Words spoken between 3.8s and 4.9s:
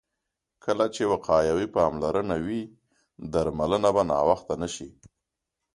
به ناوخته نه شي.